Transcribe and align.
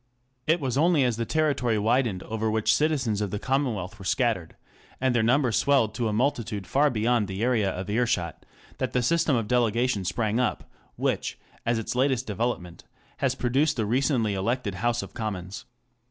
It 0.47 0.59
was 0.59 0.79
only 0.79 1.03
as 1.03 1.17
the 1.17 1.27
territory 1.27 1.77
widened 1.77 2.23
over 2.23 2.49
which 2.49 2.73
citizens 2.73 3.21
of 3.21 3.29
the 3.29 3.37
commonwealth 3.37 3.99
were 3.99 4.03
scattered, 4.03 4.55
and 4.99 5.13
their 5.13 5.21
numbers 5.21 5.57
swelled 5.57 5.93
to 5.93 6.07
a 6.07 6.11
multitude 6.11 6.65
far 6.65 6.89
beyond 6.89 7.27
the 7.27 7.43
area 7.43 7.69
of 7.69 7.87
earshot, 7.87 8.43
that 8.79 8.93
the 8.93 9.03
system 9.03 9.35
of 9.35 9.47
delegation 9.47 10.03
sprang 10.03 10.39
up, 10.39 10.67
which, 10.95 11.37
as 11.67 11.77
its 11.77 11.93
latest 11.93 12.25
development, 12.25 12.79
Digitized 12.79 12.81
by 12.81 12.81
Google 12.81 12.97
654 12.97 12.97
THE 12.97 12.97
CONTEMPORARY 12.97 13.09
REVIEW. 13.13 13.17
has 13.17 13.35
produced 13.35 13.75
the 13.77 13.85
recently 13.85 14.33
elected 14.33 14.75
House 14.81 15.03
of 15.03 15.13
Commons. 15.13 15.65